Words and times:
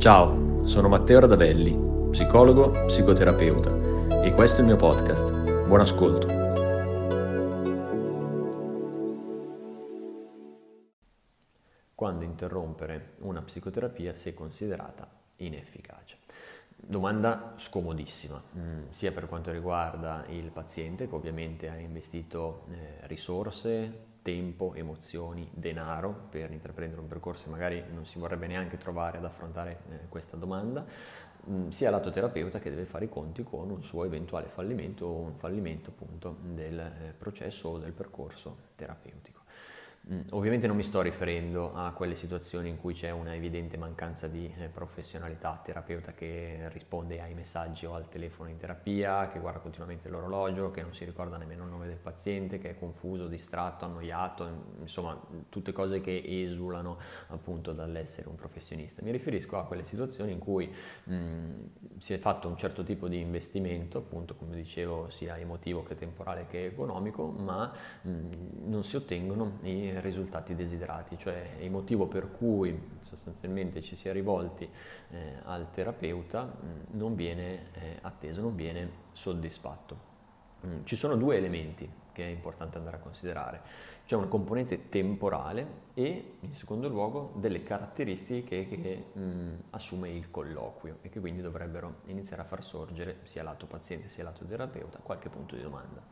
Ciao, 0.00 0.64
sono 0.64 0.88
Matteo 0.88 1.20
Radavelli, 1.20 2.08
psicologo, 2.08 2.86
psicoterapeuta 2.86 4.22
e 4.24 4.32
questo 4.32 4.56
è 4.56 4.60
il 4.60 4.68
mio 4.68 4.76
podcast. 4.76 5.30
Buon 5.66 5.80
ascolto. 5.80 6.26
Quando 11.94 12.24
interrompere 12.24 13.16
una 13.18 13.42
psicoterapia 13.42 14.14
se 14.14 14.32
considerata 14.32 15.06
inefficace? 15.36 16.16
Domanda 16.74 17.52
scomodissima, 17.56 18.42
mm, 18.56 18.84
sia 18.88 19.12
per 19.12 19.28
quanto 19.28 19.52
riguarda 19.52 20.24
il 20.28 20.50
paziente 20.50 21.10
che 21.10 21.14
ovviamente 21.14 21.68
ha 21.68 21.76
investito 21.76 22.64
eh, 22.70 23.06
risorse, 23.06 24.08
tempo, 24.22 24.74
emozioni, 24.74 25.48
denaro 25.52 26.28
per 26.30 26.50
intraprendere 26.50 27.00
un 27.00 27.08
percorso 27.08 27.46
e 27.46 27.50
magari 27.50 27.84
non 27.92 28.06
si 28.06 28.18
vorrebbe 28.18 28.46
neanche 28.46 28.76
trovare 28.76 29.18
ad 29.18 29.24
affrontare 29.24 29.80
eh, 29.90 30.08
questa 30.08 30.36
domanda, 30.36 30.84
mh, 31.44 31.68
sia 31.68 31.90
lato 31.90 32.10
terapeuta 32.10 32.58
che 32.58 32.70
deve 32.70 32.84
fare 32.84 33.06
i 33.06 33.08
conti 33.08 33.42
con 33.42 33.70
un 33.70 33.82
suo 33.82 34.04
eventuale 34.04 34.48
fallimento 34.48 35.06
o 35.06 35.18
un 35.20 35.34
fallimento 35.34 35.90
appunto 35.90 36.36
del 36.42 36.78
eh, 36.78 37.14
processo 37.16 37.68
o 37.68 37.78
del 37.78 37.92
percorso 37.92 38.56
terapeutico. 38.76 39.40
Mm, 40.08 40.20
ovviamente 40.30 40.66
non 40.66 40.76
mi 40.76 40.82
sto 40.82 41.02
riferendo 41.02 41.74
a 41.74 41.92
quelle 41.92 42.14
situazioni 42.14 42.70
in 42.70 42.78
cui 42.78 42.94
c'è 42.94 43.10
una 43.10 43.34
evidente 43.34 43.76
mancanza 43.76 44.28
di 44.28 44.50
eh, 44.56 44.68
professionalità, 44.68 45.60
terapeuta 45.62 46.14
che 46.14 46.70
risponde 46.72 47.20
ai 47.20 47.34
messaggi 47.34 47.84
o 47.84 47.94
al 47.94 48.08
telefono 48.08 48.48
in 48.48 48.56
terapia, 48.56 49.28
che 49.28 49.38
guarda 49.38 49.58
continuamente 49.58 50.08
l'orologio, 50.08 50.70
che 50.70 50.80
non 50.80 50.94
si 50.94 51.04
ricorda 51.04 51.36
nemmeno 51.36 51.64
il 51.64 51.70
nome 51.70 51.86
del 51.86 51.98
paziente, 51.98 52.58
che 52.58 52.70
è 52.70 52.78
confuso, 52.78 53.26
distratto, 53.26 53.84
annoiato, 53.84 54.48
insomma 54.80 55.20
tutte 55.50 55.72
cose 55.72 56.00
che 56.00 56.22
esulano 56.24 56.96
appunto 57.28 57.74
dall'essere 57.74 58.30
un 58.30 58.36
professionista. 58.36 59.02
Mi 59.04 59.10
riferisco 59.10 59.58
a 59.58 59.66
quelle 59.66 59.84
situazioni 59.84 60.32
in 60.32 60.38
cui 60.38 60.72
mh, 61.04 61.14
mm, 61.14 61.50
si 61.98 62.14
è 62.14 62.18
fatto 62.18 62.48
un 62.48 62.56
certo 62.56 62.82
tipo 62.84 63.06
di 63.06 63.20
investimento, 63.20 63.98
appunto 63.98 64.34
come 64.34 64.56
dicevo 64.56 65.10
sia 65.10 65.36
emotivo 65.36 65.82
che 65.82 65.94
temporale 65.94 66.46
che 66.48 66.64
economico, 66.64 67.26
ma 67.26 67.70
mh, 68.00 68.10
mm, 68.10 68.32
non 68.70 68.82
si 68.82 68.96
ottengono 68.96 69.58
i 69.60 69.89
risultati 69.98 70.54
desiderati, 70.54 71.18
cioè 71.18 71.56
il 71.60 71.70
motivo 71.70 72.06
per 72.06 72.30
cui 72.30 72.78
sostanzialmente 73.00 73.82
ci 73.82 73.96
si 73.96 74.08
è 74.08 74.12
rivolti 74.12 74.68
eh, 75.10 75.38
al 75.44 75.70
terapeuta 75.70 76.44
mh, 76.44 76.66
mm, 76.66 76.98
non 76.98 77.14
viene 77.14 77.66
eh, 77.72 77.98
atteso, 78.02 78.40
non 78.40 78.54
viene 78.54 78.90
soddisfatto. 79.12 80.08
Mm, 80.66 80.84
ci 80.84 80.96
sono 80.96 81.16
due 81.16 81.36
elementi 81.36 81.88
che 82.20 82.26
è 82.26 82.28
importante 82.28 82.76
andare 82.76 82.96
a 82.96 83.00
considerare. 83.00 83.60
C'è 84.04 84.16
una 84.16 84.26
componente 84.26 84.88
temporale 84.88 85.88
e 85.94 86.36
in 86.40 86.52
secondo 86.52 86.88
luogo 86.88 87.32
delle 87.36 87.62
caratteristiche 87.62 88.68
che 88.68 89.04
mh, 89.12 89.20
mm, 89.20 89.54
assume 89.70 90.10
il 90.10 90.30
colloquio 90.30 90.98
e 91.02 91.08
che 91.08 91.20
quindi 91.20 91.40
dovrebbero 91.40 91.96
iniziare 92.06 92.42
a 92.42 92.44
far 92.44 92.62
sorgere 92.62 93.20
sia 93.24 93.42
lato 93.42 93.66
paziente 93.66 94.08
sia 94.08 94.24
lato 94.24 94.44
terapeuta 94.44 94.98
qualche 94.98 95.28
punto 95.28 95.54
di 95.54 95.62
domanda. 95.62 96.02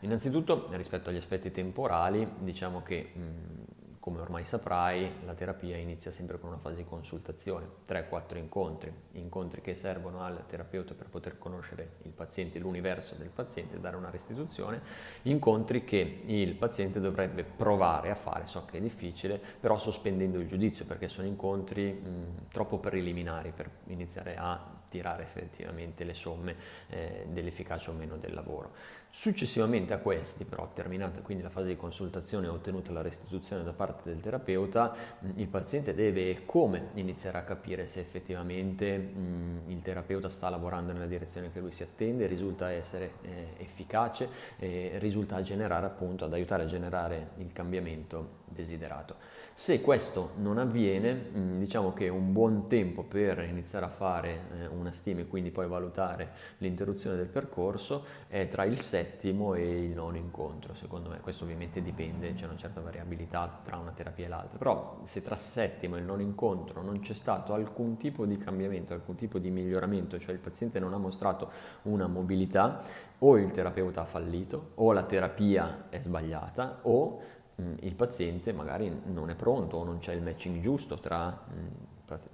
Innanzitutto 0.00 0.68
rispetto 0.72 1.08
agli 1.08 1.16
aspetti 1.16 1.50
temporali 1.50 2.28
diciamo 2.40 2.82
che 2.82 3.12
mh, 3.14 3.85
come 4.06 4.20
ormai 4.20 4.44
saprai, 4.44 5.10
la 5.24 5.34
terapia 5.34 5.76
inizia 5.76 6.12
sempre 6.12 6.38
con 6.38 6.50
una 6.50 6.58
fase 6.58 6.76
di 6.76 6.84
consultazione, 6.84 7.66
3-4 7.88 8.36
incontri, 8.36 8.94
incontri 9.14 9.60
che 9.60 9.74
servono 9.74 10.20
al 10.20 10.44
terapeuta 10.46 10.94
per 10.94 11.08
poter 11.08 11.38
conoscere 11.38 11.96
il 12.02 12.12
paziente, 12.12 12.60
l'universo 12.60 13.16
del 13.16 13.30
paziente, 13.30 13.80
dare 13.80 13.96
una 13.96 14.08
restituzione, 14.08 14.80
incontri 15.22 15.82
che 15.82 16.22
il 16.24 16.54
paziente 16.54 17.00
dovrebbe 17.00 17.42
provare 17.42 18.10
a 18.10 18.14
fare, 18.14 18.46
so 18.46 18.64
che 18.64 18.78
è 18.78 18.80
difficile, 18.80 19.42
però 19.58 19.76
sospendendo 19.76 20.38
il 20.38 20.46
giudizio 20.46 20.84
perché 20.84 21.08
sono 21.08 21.26
incontri 21.26 21.90
mh, 21.90 22.50
troppo 22.52 22.78
preliminari 22.78 23.50
per 23.50 23.68
iniziare 23.86 24.36
a 24.36 24.84
tirare 24.88 25.22
effettivamente 25.22 26.04
le 26.04 26.14
somme 26.14 26.54
eh, 26.88 27.26
dell'efficacia 27.28 27.90
o 27.90 27.94
meno 27.94 28.16
del 28.16 28.34
lavoro. 28.34 28.70
Successivamente 29.08 29.94
a 29.94 29.98
questi, 29.98 30.44
però 30.44 30.70
terminata 30.74 31.20
quindi 31.22 31.42
la 31.42 31.48
fase 31.48 31.68
di 31.68 31.76
consultazione 31.76 32.48
e 32.48 32.50
ottenuta 32.50 32.92
la 32.92 33.00
restituzione 33.00 33.64
da 33.64 33.72
parte 33.72 34.10
del 34.10 34.20
terapeuta, 34.20 34.94
il 35.36 35.46
paziente 35.46 35.94
deve 35.94 36.44
come 36.44 36.88
iniziare 36.94 37.38
a 37.38 37.42
capire 37.42 37.86
se 37.86 38.00
effettivamente 38.00 38.98
mh, 38.98 39.70
il 39.70 39.80
terapeuta 39.80 40.28
sta 40.28 40.50
lavorando 40.50 40.92
nella 40.92 41.06
direzione 41.06 41.50
che 41.50 41.60
lui 41.60 41.70
si 41.70 41.82
attende, 41.82 42.26
risulta 42.26 42.70
essere 42.70 43.12
eh, 43.22 43.46
efficace, 43.56 44.28
e 44.58 44.98
risulta 44.98 45.36
a 45.36 45.42
generare 45.42 45.86
appunto, 45.86 46.26
ad 46.26 46.34
aiutare 46.34 46.64
a 46.64 46.66
generare 46.66 47.30
il 47.38 47.52
cambiamento 47.54 48.44
desiderato. 48.44 49.16
Se 49.54 49.80
questo 49.80 50.32
non 50.36 50.58
avviene, 50.58 51.30
diciamo 51.58 51.94
che 51.94 52.10
un 52.10 52.34
buon 52.34 52.68
tempo 52.68 53.02
per 53.02 53.38
iniziare 53.38 53.86
a 53.86 53.88
fare 53.88 54.40
eh, 54.52 54.66
una 54.76 54.92
stima 54.92 55.20
e 55.20 55.26
quindi 55.26 55.50
poi 55.50 55.66
valutare 55.66 56.30
l'interruzione 56.58 57.16
del 57.16 57.26
percorso 57.26 58.04
è 58.28 58.48
tra 58.48 58.64
il 58.64 58.80
settimo 58.80 59.54
e 59.54 59.84
il 59.84 59.94
nono 59.94 60.16
incontro, 60.16 60.74
secondo 60.74 61.08
me. 61.08 61.20
Questo 61.20 61.44
ovviamente 61.44 61.82
dipende, 61.82 62.34
c'è 62.34 62.44
una 62.44 62.56
certa 62.56 62.80
variabilità 62.80 63.60
tra 63.64 63.76
una 63.76 63.92
terapia 63.92 64.26
e 64.26 64.28
l'altra, 64.28 64.58
però 64.58 65.00
se 65.04 65.22
tra 65.22 65.36
settimo 65.36 65.96
e 65.96 66.00
il 66.00 66.04
nono 66.04 66.22
incontro 66.22 66.82
non 66.82 67.00
c'è 67.00 67.14
stato 67.14 67.54
alcun 67.54 67.96
tipo 67.96 68.26
di 68.26 68.36
cambiamento, 68.36 68.94
alcun 68.94 69.16
tipo 69.16 69.38
di 69.38 69.50
miglioramento, 69.50 70.18
cioè 70.18 70.34
il 70.34 70.40
paziente 70.40 70.78
non 70.78 70.94
ha 70.94 70.98
mostrato 70.98 71.50
una 71.82 72.06
mobilità, 72.06 72.82
o 73.20 73.38
il 73.38 73.50
terapeuta 73.50 74.02
ha 74.02 74.04
fallito, 74.04 74.72
o 74.74 74.92
la 74.92 75.04
terapia 75.04 75.86
è 75.88 76.00
sbagliata, 76.00 76.80
o 76.82 77.20
Mm, 77.60 77.74
il 77.80 77.94
paziente 77.94 78.52
magari 78.52 79.00
non 79.06 79.30
è 79.30 79.34
pronto 79.34 79.78
o 79.78 79.84
non 79.84 79.98
c'è 79.98 80.12
il 80.12 80.22
matching 80.22 80.60
giusto 80.60 80.98
tra 80.98 81.26
mm, 81.50 81.66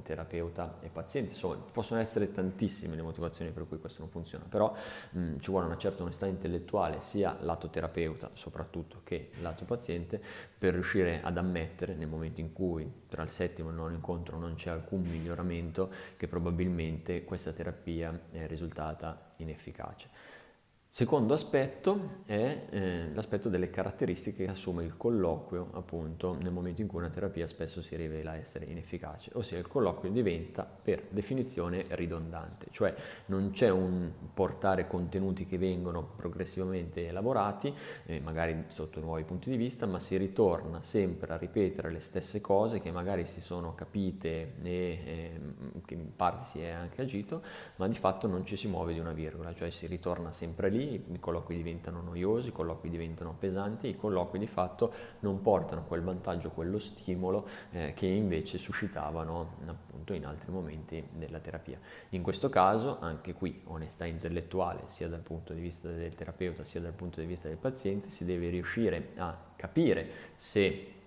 terapeuta 0.03 0.79
e 0.81 0.89
paziente, 0.89 1.33
insomma 1.33 1.57
possono 1.57 2.01
essere 2.01 2.33
tantissime 2.33 2.95
le 2.95 3.03
motivazioni 3.03 3.51
per 3.51 3.67
cui 3.67 3.79
questo 3.79 4.01
non 4.01 4.11
funziona, 4.11 4.45
però 4.49 4.75
mh, 5.11 5.39
ci 5.39 5.51
vuole 5.51 5.67
una 5.67 5.77
certa 5.77 6.03
onestà 6.03 6.27
intellettuale 6.27 7.01
sia 7.01 7.37
lato 7.41 7.69
terapeuta 7.69 8.31
soprattutto 8.35 9.01
che 9.05 9.31
lato 9.41 9.65
paziente 9.65 10.21
per 10.59 10.75
riuscire 10.75 11.21
ad 11.23 11.37
ammettere 11.37 11.95
nel 11.95 12.09
momento 12.09 12.41
in 12.41 12.53
cui 12.53 12.91
tra 13.09 13.23
il 13.23 13.31
settimo 13.31 13.69
e 13.69 13.73
il 13.73 13.79
nono 13.79 13.95
incontro 13.95 14.39
non 14.39 14.55
c'è 14.55 14.71
alcun 14.71 15.03
miglioramento 15.03 15.91
che 16.17 16.27
probabilmente 16.29 17.25
questa 17.25 17.53
terapia 17.53 18.27
è 18.31 18.47
risultata 18.47 19.31
inefficace. 19.39 20.41
Secondo 20.95 21.33
aspetto 21.33 22.17
è 22.27 22.67
eh, 22.69 23.15
l'aspetto 23.15 23.49
delle 23.49 23.71
caratteristiche 23.71 24.45
che 24.45 24.51
assume 24.51 24.85
il 24.85 24.99
colloquio 24.99 25.71
appunto 25.73 26.37
nel 26.39 26.53
momento 26.53 26.83
in 26.83 26.87
cui 26.87 26.99
una 26.99 27.09
terapia 27.09 27.47
spesso 27.47 27.81
si 27.81 27.97
rivela 27.97 28.37
essere 28.37 28.67
inefficace, 28.67 29.31
ossia 29.33 29.57
il 29.57 29.67
colloquio 29.67 30.13
diventa 30.13 30.65
per 30.65 31.05
definizione 31.09 31.83
ridondante, 31.93 32.67
cioè 32.73 32.95
non 33.27 33.53
c'è 33.53 33.71
un 33.71 34.11
portare 34.35 34.87
contenuti 34.87 35.47
che 35.47 35.57
vengono 35.57 36.03
progressivamente 36.15 37.07
elaborati, 37.07 37.75
eh, 38.05 38.21
magari 38.21 38.65
sotto 38.69 39.01
nuovi 39.01 39.25
punti 39.25 39.49
di 39.49 39.57
vista, 39.57 39.87
ma 39.87 39.99
si 39.99 40.19
ritorna 40.19 40.83
sempre 40.83 41.33
a 41.33 41.39
ripetere 41.39 41.91
le 41.91 42.01
stesse 42.01 42.43
cose 42.43 42.83
che 42.83 42.91
magari 42.91 43.25
si 43.25 43.41
sono 43.41 43.75
capite 43.75 44.57
e 44.63 45.01
eh, 45.07 45.41
che 45.87 45.95
in 45.95 46.15
parte 46.15 46.45
si 46.45 46.61
è 46.61 46.69
anche 46.69 47.01
agito, 47.01 47.41
ma 47.77 47.89
di 47.89 47.97
fatto 47.97 48.27
non 48.27 48.45
ci 48.45 48.59
si 48.59 48.69
muove 48.69 48.93
di 48.93 48.99
una 48.99 49.15
virgola, 49.15 49.55
cioè 49.55 49.71
si 49.71 49.87
ritorna 49.87 50.33
sempre 50.33 50.69
lì 50.69 50.81
i 50.83 51.19
colloqui 51.19 51.57
diventano 51.57 52.01
noiosi, 52.01 52.49
i 52.49 52.53
colloqui 52.53 52.89
diventano 52.89 53.35
pesanti, 53.39 53.89
i 53.89 53.97
colloqui 53.97 54.39
di 54.39 54.47
fatto 54.47 54.93
non 55.21 55.41
portano 55.43 55.85
quel 55.85 56.03
vantaggio, 56.03 56.51
quello 56.51 56.79
stimolo 56.79 57.47
eh, 57.71 57.93
che 57.95 58.07
invece 58.07 58.59
suscitavano 58.59 59.55
appunto 59.67 60.13
in 60.13 60.27
altri 60.27 60.51
momenti 60.51 61.05
della 61.13 61.39
terapia. 61.39 61.79
In 62.11 62.23
questo 62.23 62.49
caso 62.49 62.99
anche 63.01 63.33
qui 63.33 63.61
onestà 63.65 64.05
intellettuale 64.05 64.83
sia 64.87 65.09
dal 65.09 65.21
punto 65.21 65.53
di 65.53 65.61
vista 65.61 65.89
del 65.89 66.15
terapeuta 66.15 66.65
sia 66.65 66.81
dal 66.81 66.93
punto 66.93 67.21
di 67.21 67.27
vista 67.27 67.49
del 67.49 67.57
paziente, 67.57 68.11
si 68.11 68.25
deve 68.25 68.49
riuscire 68.49 69.11
a 69.17 69.37
capire 69.57 70.09
se 70.35 71.01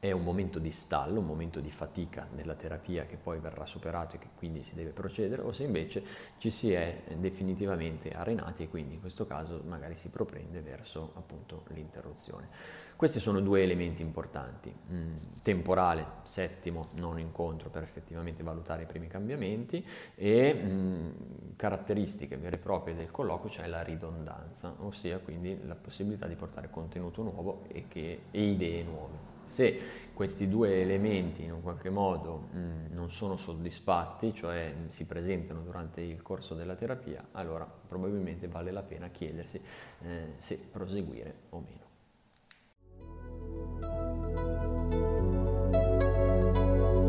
è 0.00 0.12
un 0.12 0.22
momento 0.22 0.58
di 0.58 0.72
stallo, 0.72 1.20
un 1.20 1.26
momento 1.26 1.60
di 1.60 1.70
fatica 1.70 2.26
della 2.34 2.54
terapia 2.54 3.04
che 3.04 3.16
poi 3.16 3.38
verrà 3.38 3.66
superato 3.66 4.16
e 4.16 4.18
che 4.18 4.28
quindi 4.34 4.62
si 4.62 4.74
deve 4.74 4.90
procedere, 4.90 5.42
o 5.42 5.52
se 5.52 5.64
invece 5.64 6.02
ci 6.38 6.48
si 6.48 6.72
è 6.72 7.02
definitivamente 7.18 8.08
arenati 8.08 8.62
e 8.62 8.68
quindi 8.70 8.94
in 8.94 9.00
questo 9.00 9.26
caso 9.26 9.60
magari 9.66 9.94
si 9.94 10.08
propende 10.08 10.62
verso 10.62 11.12
appunto 11.16 11.64
l'interruzione. 11.68 12.48
Questi 12.96 13.20
sono 13.20 13.40
due 13.40 13.62
elementi 13.62 14.00
importanti, 14.00 14.74
mm, 14.74 15.12
temporale, 15.42 16.06
settimo, 16.22 16.86
non 16.94 17.18
incontro 17.18 17.68
per 17.68 17.82
effettivamente 17.82 18.42
valutare 18.42 18.84
i 18.84 18.86
primi 18.86 19.06
cambiamenti 19.06 19.86
e 20.14 20.54
mm, 20.54 21.10
caratteristiche 21.56 22.38
vere 22.38 22.56
e 22.56 22.58
proprie 22.58 22.94
del 22.94 23.10
colloquio, 23.10 23.50
cioè 23.50 23.66
la 23.66 23.82
ridondanza, 23.82 24.76
ossia 24.78 25.18
quindi 25.18 25.58
la 25.66 25.74
possibilità 25.74 26.26
di 26.26 26.36
portare 26.36 26.70
contenuto 26.70 27.22
nuovo 27.22 27.64
e, 27.68 27.84
che, 27.86 28.20
e 28.30 28.42
idee 28.42 28.82
nuove. 28.82 29.29
Se 29.50 29.78
questi 30.14 30.48
due 30.48 30.80
elementi 30.80 31.42
in 31.42 31.52
un 31.52 31.60
qualche 31.60 31.90
modo 31.90 32.48
mh, 32.52 32.94
non 32.94 33.10
sono 33.10 33.36
soddisfatti, 33.36 34.32
cioè 34.32 34.72
si 34.86 35.06
presentano 35.06 35.60
durante 35.62 36.02
il 36.02 36.22
corso 36.22 36.54
della 36.54 36.76
terapia, 36.76 37.26
allora 37.32 37.66
probabilmente 37.66 38.46
vale 38.46 38.70
la 38.70 38.82
pena 38.82 39.08
chiedersi 39.08 39.60
eh, 40.02 40.34
se 40.36 40.56
proseguire 40.70 41.34
o 41.50 41.64
meno. 41.66 41.88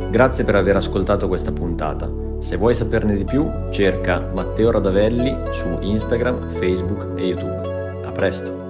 Grazie 0.09 0.43
per 0.43 0.55
aver 0.55 0.75
ascoltato 0.77 1.27
questa 1.27 1.51
puntata. 1.51 2.09
Se 2.39 2.57
vuoi 2.57 2.73
saperne 2.73 3.15
di 3.15 3.23
più, 3.23 3.47
cerca 3.69 4.19
Matteo 4.33 4.71
Radavelli 4.71 5.53
su 5.53 5.67
Instagram, 5.79 6.49
Facebook 6.49 7.19
e 7.19 7.23
YouTube. 7.23 8.03
A 8.03 8.11
presto! 8.11 8.60